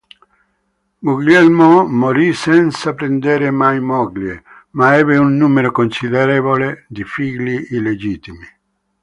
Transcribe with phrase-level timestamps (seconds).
[1.03, 8.45] Guglielmo morì senza prendere mai moglie, ma ebbe un numero considerevole di figli illegittimi.